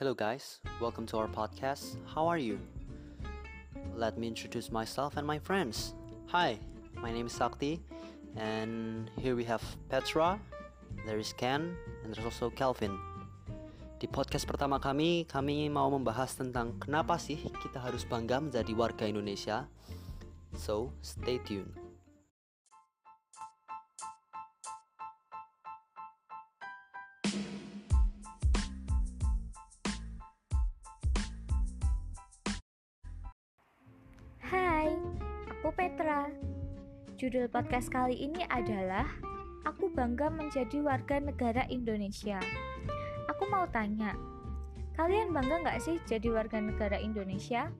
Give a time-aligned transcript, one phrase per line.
[0.00, 0.64] Hello, guys.
[0.80, 2.00] Welcome to our podcast.
[2.08, 2.56] How are you?
[3.92, 5.92] Let me introduce myself and my friends.
[6.32, 6.56] Hi,
[7.04, 7.84] my name is Sakti,
[8.32, 9.60] and here we have
[9.92, 10.40] Petra,
[11.04, 12.96] there is Ken, and there's also Calvin.
[14.00, 19.04] Di podcast pertama kami, kami mau membahas tentang kenapa sih kita harus bangga menjadi warga
[19.04, 19.68] Indonesia.
[20.56, 21.79] So, stay tuned.
[35.70, 36.26] Petra.
[37.14, 39.06] Judul podcast kali ini adalah
[39.62, 42.42] Aku bangga menjadi warga negara Indonesia.
[43.30, 44.18] Aku mau tanya,
[44.98, 47.70] kalian bangga nggak sih jadi warga negara Indonesia?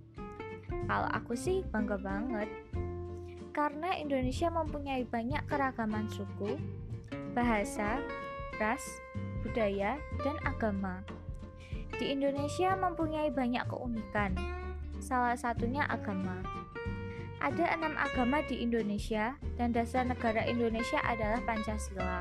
[0.86, 2.46] Kalau aku sih bangga banget.
[3.50, 6.62] Karena Indonesia mempunyai banyak keragaman suku,
[7.34, 7.98] bahasa,
[8.62, 8.86] ras,
[9.42, 11.02] budaya, dan agama.
[11.98, 14.38] Di Indonesia mempunyai banyak keunikan,
[15.02, 16.59] salah satunya agama.
[17.40, 22.20] Ada enam agama di Indonesia, dan dasar negara Indonesia adalah Pancasila.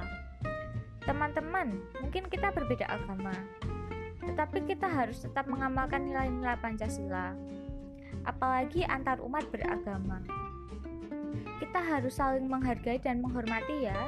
[1.03, 3.35] Teman-teman, mungkin kita berbeda agama,
[4.23, 7.35] tetapi kita harus tetap mengamalkan nilai-nilai Pancasila,
[8.23, 10.23] apalagi antar umat beragama.
[11.59, 13.99] Kita harus saling menghargai dan menghormati, ya,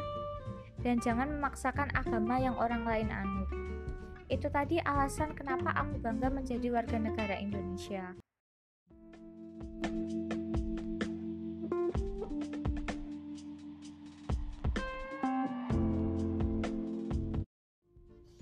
[0.80, 3.52] dan jangan memaksakan agama yang orang lain anut.
[4.32, 8.16] Itu tadi alasan kenapa aku bangga menjadi warga negara Indonesia.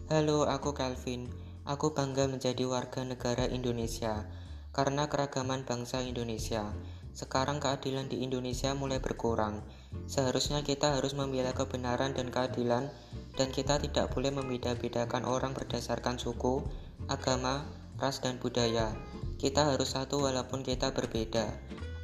[0.10, 1.30] Halo, aku Calvin.
[1.70, 4.26] Aku bangga menjadi warga negara Indonesia
[4.74, 6.66] karena keragaman bangsa Indonesia.
[7.14, 9.62] Sekarang keadilan di Indonesia mulai berkurang.
[10.10, 12.90] Seharusnya kita harus membela kebenaran dan keadilan
[13.38, 16.66] dan kita tidak boleh membeda-bedakan orang berdasarkan suku,
[17.06, 17.70] agama,
[18.02, 18.90] ras dan budaya.
[19.38, 21.54] Kita harus satu walaupun kita berbeda.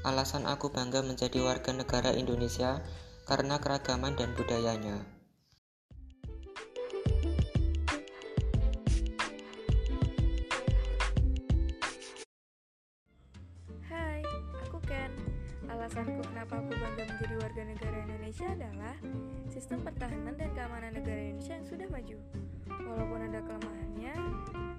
[0.06, 2.86] Alasan aku bangga menjadi warga negara Indonesia
[3.26, 5.15] karena keragaman dan budayanya.
[15.86, 18.98] Alasanku kenapa aku bangga menjadi warga negara Indonesia adalah
[19.54, 22.18] sistem pertahanan dan keamanan negara Indonesia yang sudah maju.
[22.90, 24.16] Walaupun ada kelemahannya,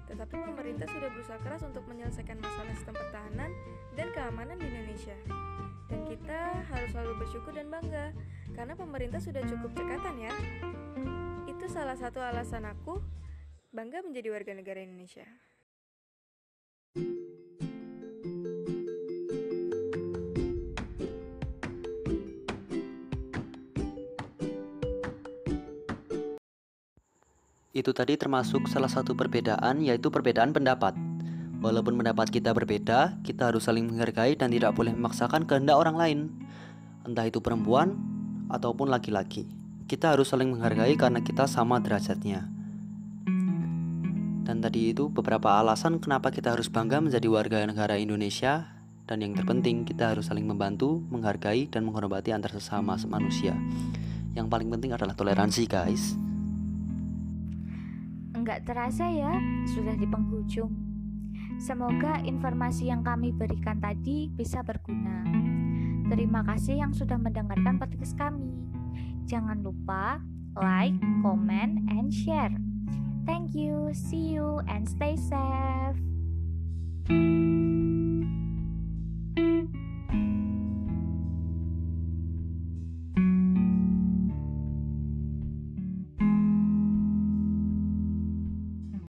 [0.03, 3.55] tetapi pemerintah sudah berusaha keras untuk menyelesaikan masalah sistem pertahanan
[3.95, 5.15] dan keamanan di Indonesia.
[5.87, 6.39] Dan kita
[6.75, 8.11] harus selalu bersyukur dan bangga
[8.51, 10.33] karena pemerintah sudah cukup cekatan ya.
[11.47, 12.99] Itu salah satu alasan aku
[13.71, 15.23] bangga menjadi warga negara Indonesia.
[27.75, 30.95] Itu tadi termasuk salah satu perbedaan, yaitu perbedaan pendapat.
[31.57, 36.19] Walaupun pendapat kita berbeda, kita harus saling menghargai dan tidak boleh memaksakan kehendak orang lain,
[37.03, 37.97] entah itu perempuan
[38.47, 39.49] ataupun laki-laki.
[39.89, 42.45] Kita harus saling menghargai karena kita sama derajatnya.
[44.47, 48.77] Dan tadi itu beberapa alasan kenapa kita harus bangga menjadi warga negara Indonesia
[49.07, 53.55] dan yang terpenting kita harus saling membantu, menghargai dan menghormati antar sesama manusia.
[54.35, 56.26] Yang paling penting adalah toleransi, guys.
[58.47, 59.35] Enggak terasa ya,
[59.75, 60.71] sudah di penghujung.
[61.59, 65.27] Semoga informasi yang kami berikan tadi bisa berguna.
[66.07, 68.47] Terima kasih yang sudah mendengarkan podcast kami.
[69.27, 70.23] Jangan lupa
[70.55, 72.55] like, comment, and share.
[73.27, 75.99] Thank you, see you, and stay safe.